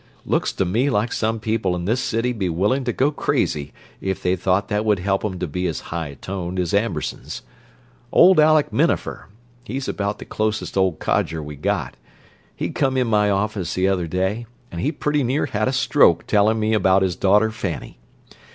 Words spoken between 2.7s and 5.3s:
to go crazy if they thought that would help